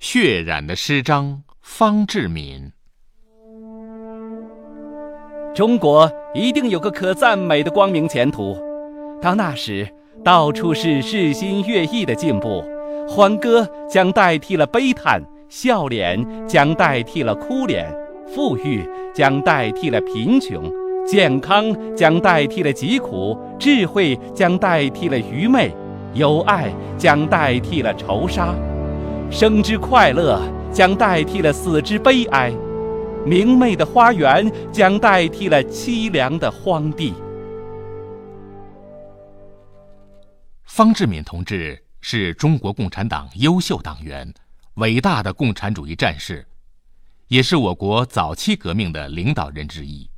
[0.00, 2.72] 血染的诗章，方志敏。
[5.54, 8.56] 中国一定有个可赞美的光明前途。
[9.20, 9.86] 到那时，
[10.24, 12.64] 到处是日新月异的进步，
[13.06, 17.86] 欢歌将代替了悲叹，笑脸将代替了哭脸，
[18.26, 18.82] 富裕
[19.14, 20.72] 将代替了贫穷，
[21.06, 25.70] 健康将代替了疾苦，智慧将代替了愚昧，
[26.14, 28.54] 友爱将代替了仇杀，
[29.30, 32.52] 生之快乐将代替了死之悲哀。
[33.24, 37.14] 明媚的花园将代替了凄凉的荒地。
[40.64, 44.32] 方志敏同志是中国共产党优秀党员，
[44.74, 46.44] 伟大的共产主义战士，
[47.28, 50.08] 也是我国早期革命的领导人之一。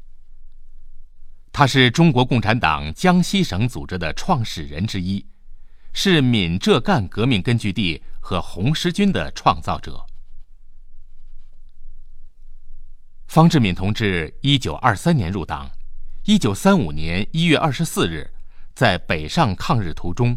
[1.52, 5.26] 他是中国共产党江西省组织的创始人之一，
[5.92, 10.06] 是闽浙赣革命根据地和红十军的创造者。
[13.26, 15.70] 方志敏同志一九二三年入党，
[16.24, 18.32] 一九三五年一月二十四日，
[18.74, 20.36] 在北上抗日途中，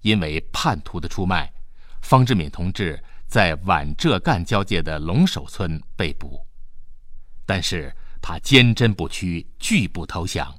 [0.00, 1.52] 因为叛徒的出卖，
[2.00, 6.46] 方志敏同志在皖浙赣交界的龙首村被捕。
[7.44, 10.58] 但是他坚贞不屈，拒不投降。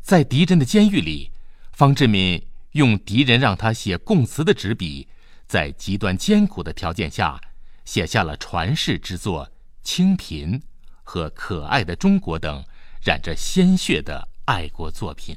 [0.00, 1.30] 在敌人的监狱里，
[1.72, 5.08] 方志敏用敌人让他写供词的纸笔，
[5.46, 7.40] 在极端艰苦的条件下，
[7.84, 9.46] 写下了传世之作
[9.82, 10.58] 《清贫》。
[11.06, 12.64] 和可爱的中国等
[13.04, 15.36] 染着鲜血的爱国作品。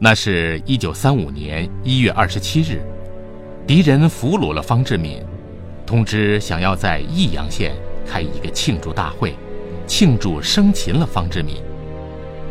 [0.00, 2.82] 那是一九三五年一月二十七日，
[3.66, 5.22] 敌人俘虏了方志敏，
[5.86, 9.36] 通知想要在益阳县开一个庆祝大会，
[9.86, 11.62] 庆祝生擒了方志敏。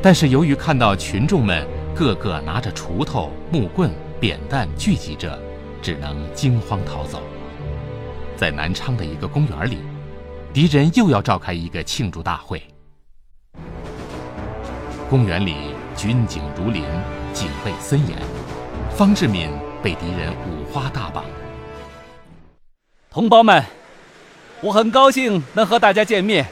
[0.04, 5.38] 但是由于看到群众们个个拿着锄头、木棍、扁担聚集着，
[5.82, 7.22] 只能惊慌逃走。
[8.38, 9.80] 在南昌的一个公园里。
[10.54, 12.62] 敌人又要召开一个庆祝大会。
[15.10, 15.56] 公园里
[15.96, 16.84] 军警如林，
[17.32, 18.18] 警备森严。
[18.90, 19.50] 方志敏
[19.82, 21.24] 被敌人五花大绑。
[23.10, 23.64] 同胞们，
[24.60, 26.46] 我很高兴能和大家见面。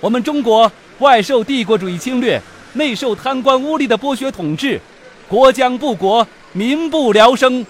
[0.00, 2.42] 我们中国外受帝国主义侵略，
[2.72, 4.80] 内受贪官污吏的剥削统治，
[5.28, 7.64] 国将不国，民不聊生。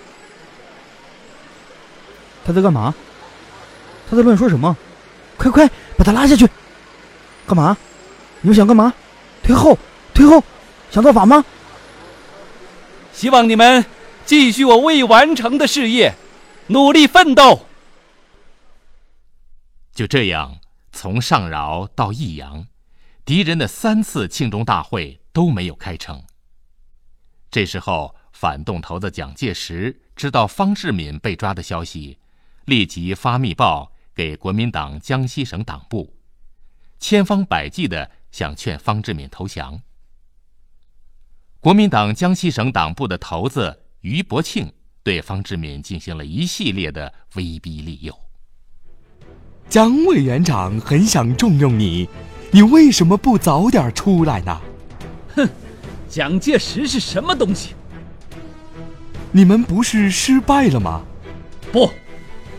[2.48, 2.94] 他在干嘛？
[4.08, 4.74] 他在乱说什么？
[5.36, 6.48] 快快把他拉下去！
[7.46, 7.76] 干嘛？
[8.40, 8.94] 你们想干嘛？
[9.42, 9.78] 退后！
[10.14, 10.42] 退后！
[10.90, 11.44] 想造反吗？
[13.12, 13.84] 希望你们
[14.24, 16.14] 继续我未完成的事业，
[16.68, 17.66] 努力奋斗。
[19.92, 20.60] 就这样，
[20.90, 22.66] 从上饶到益阳，
[23.26, 26.22] 敌人的三次庆中大会都没有开成。
[27.50, 32.16] 这时候，反动头子蒋介石知道方志敏被抓的消息，
[32.68, 33.90] 立即发密报。
[34.14, 36.12] 给国民党江西省党部，
[36.98, 39.80] 千方百计的想劝方志敏投降。
[41.60, 44.72] 国民党江西省党部的头子于伯庆
[45.04, 48.12] 对方志敏进行了一系列的威逼利诱。
[49.68, 52.08] 蒋委员长很想重用你，
[52.50, 54.60] 你为什么不早点出来呢？
[55.36, 55.48] 哼，
[56.08, 57.76] 蒋介石是什么东西？
[59.30, 61.04] 你们不是失败了吗？
[61.70, 61.88] 不。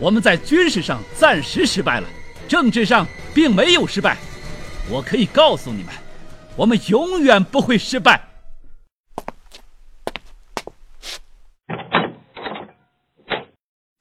[0.00, 2.08] 我们在军事上暂时失败了，
[2.48, 4.16] 政治上并没有失败。
[4.88, 5.92] 我可以告诉你们，
[6.56, 8.28] 我们永远不会失败。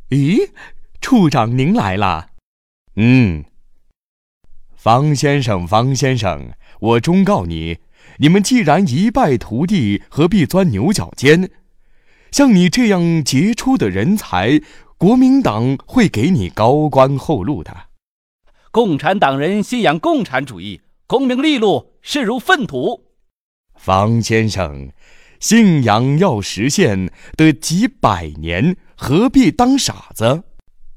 [0.09, 0.49] 咦，
[1.01, 2.29] 处长您来了。
[2.95, 3.43] 嗯，
[4.75, 7.79] 方先生，方先生，我忠告你，
[8.19, 11.51] 你们既然一败涂地，何必钻牛角尖？
[12.31, 14.61] 像你这样杰出的人才。
[14.97, 17.73] 国民党会给你高官厚禄的。
[18.69, 23.05] 共产党人信仰共产主义，功名利禄视如粪土。
[23.75, 24.91] 方先生，
[25.39, 30.43] 信仰要实现得几百年，何必当傻子？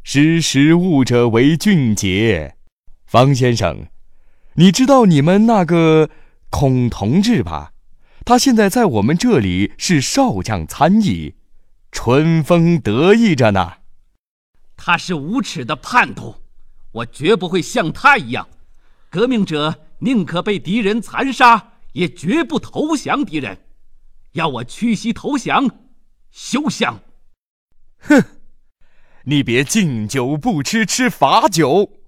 [0.02, 2.56] 识时务者为俊杰。
[3.06, 3.86] 方先生，
[4.54, 6.10] 你知道你们那个
[6.50, 7.71] 孔同志吧？
[8.24, 11.34] 他现在在我们这里是少将参议，
[11.90, 13.78] 春风得意着呢。
[14.76, 16.36] 他是无耻的叛徒，
[16.92, 18.48] 我绝不会像他一样。
[19.10, 23.58] 革命者宁可被敌人残杀，也绝不投降敌人。
[24.32, 25.69] 要我屈膝投降，
[26.30, 27.00] 休想！
[27.98, 28.24] 哼，
[29.24, 32.01] 你别敬酒不吃吃罚酒。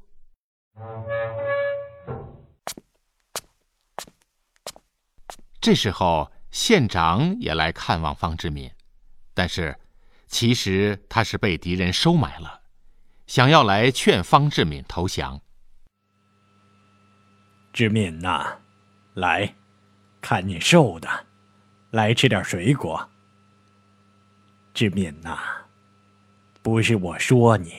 [5.64, 8.70] 这时候，县长也来看望方志敏，
[9.32, 9.74] 但是，
[10.26, 12.60] 其实他是被敌人收买了。
[13.26, 15.40] 想要来劝方志敏投降。
[17.72, 18.58] 志敏呐，
[19.14, 19.54] 来，
[20.20, 21.08] 看你瘦的，
[21.92, 23.08] 来吃点水果。
[24.74, 25.38] 志敏呐，
[26.60, 27.72] 不是我说你，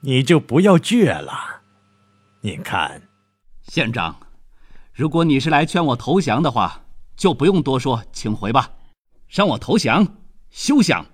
[0.00, 1.62] 你就不要倔了。
[2.42, 3.08] 你看，
[3.62, 4.14] 县长，
[4.94, 6.84] 如果你是来劝我投降的话，
[7.16, 8.70] 就不用多说，请回吧。
[9.26, 10.06] 让我投降，
[10.52, 11.04] 休想！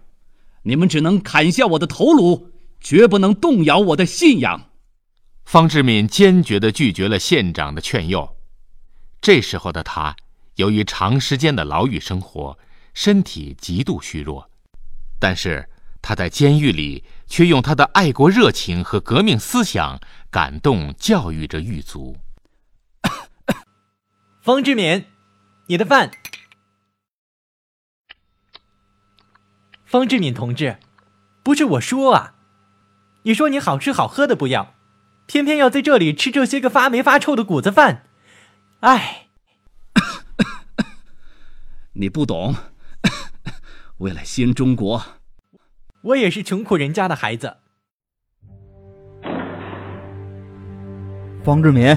[0.65, 4.69] 你们只能砍下我的头颅，绝不能动摇我的信仰。
[5.47, 8.37] 方志敏坚决地拒绝了县长的劝诱。
[9.23, 10.15] 这时候的他，
[10.56, 12.59] 由于长时间的牢狱生活，
[12.93, 14.50] 身体极度虚弱，
[15.19, 15.67] 但是
[16.03, 19.99] 他在监狱里却用他的爱国热情和革命思想
[20.31, 22.15] 感动教育着狱卒。
[24.42, 25.04] 方志敏，
[25.66, 26.10] 你的饭。
[29.84, 30.78] 方志敏同志，
[31.42, 32.37] 不是我说啊，
[33.25, 34.75] 你说你好吃好喝的不要，
[35.26, 38.06] 偏偏要在这里吃这些个发霉发臭的谷子饭，
[38.81, 39.26] 哎，
[41.93, 42.54] 你不懂，
[43.98, 45.02] 为了新中国，
[46.00, 47.58] 我也是穷苦人家的孩子。
[51.44, 51.94] 方志敏，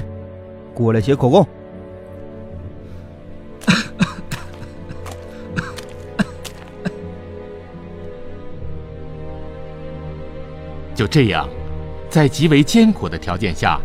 [0.74, 1.48] 过来写口供。
[11.04, 11.46] 就这样，
[12.08, 13.78] 在极为艰苦的条件下，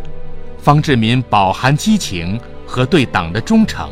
[0.56, 3.90] 方志敏饱含激情和对党的忠诚，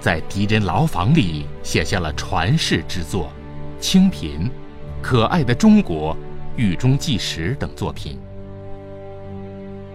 [0.00, 3.30] 在敌人牢房里写下了传世之作
[3.80, 4.40] 《清贫》
[5.00, 6.12] 《可爱的中国》
[6.56, 8.18] 《狱中纪实》等作品。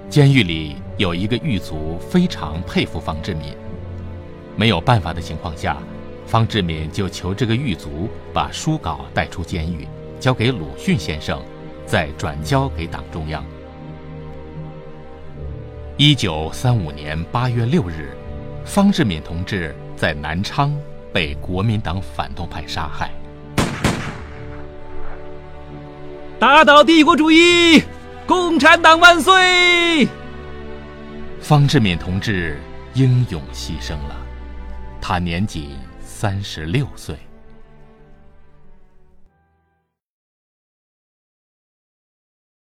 [0.09, 3.53] 监狱里有一个狱卒非常佩服方志敏，
[4.55, 5.75] 没有办法的情况下，
[6.25, 9.85] 方志敏就求这个狱卒把书稿带出监狱，
[10.21, 11.37] 交给鲁迅先生。
[11.85, 13.43] 再转交给党中央。
[15.97, 18.15] 一九三五年八月六日，
[18.65, 20.75] 方志敏同志在南昌
[21.13, 23.11] 被国民党反动派杀害。
[26.39, 27.83] 打倒帝国主义，
[28.25, 30.07] 共产党万岁！
[31.39, 32.59] 方志敏同志
[32.95, 34.15] 英勇牺牲了，
[34.99, 37.15] 他年仅三十六岁。